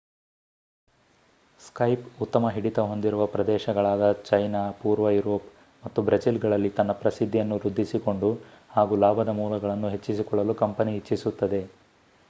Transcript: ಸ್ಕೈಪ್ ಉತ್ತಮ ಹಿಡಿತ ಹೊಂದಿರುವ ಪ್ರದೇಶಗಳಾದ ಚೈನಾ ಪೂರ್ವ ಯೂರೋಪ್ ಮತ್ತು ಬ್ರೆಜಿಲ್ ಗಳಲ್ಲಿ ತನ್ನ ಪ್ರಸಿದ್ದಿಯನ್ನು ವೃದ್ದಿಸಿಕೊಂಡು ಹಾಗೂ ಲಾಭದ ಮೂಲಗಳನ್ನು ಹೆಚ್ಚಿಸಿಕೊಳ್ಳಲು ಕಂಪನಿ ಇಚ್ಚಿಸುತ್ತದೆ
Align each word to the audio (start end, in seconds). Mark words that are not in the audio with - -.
ಸ್ಕೈಪ್ 1.61 2.05
ಉತ್ತಮ 2.21 2.49
ಹಿಡಿತ 2.49 2.79
ಹೊಂದಿರುವ 2.85 3.25
ಪ್ರದೇಶಗಳಾದ 3.25 4.05
ಚೈನಾ 4.23 4.63
ಪೂರ್ವ 4.79 5.11
ಯೂರೋಪ್ 5.11 5.47
ಮತ್ತು 5.83 6.01
ಬ್ರೆಜಿಲ್ 6.01 6.41
ಗಳಲ್ಲಿ 6.43 6.71
ತನ್ನ 6.71 6.95
ಪ್ರಸಿದ್ದಿಯನ್ನು 7.03 7.59
ವೃದ್ದಿಸಿಕೊಂಡು 7.59 8.31
ಹಾಗೂ 8.71 8.95
ಲಾಭದ 8.97 9.33
ಮೂಲಗಳನ್ನು 9.39 9.91
ಹೆಚ್ಚಿಸಿಕೊಳ್ಳಲು 9.91 10.55
ಕಂಪನಿ 10.63 10.93
ಇಚ್ಚಿಸುತ್ತದೆ 10.97 11.61